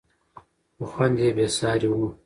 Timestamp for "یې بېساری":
1.21-1.87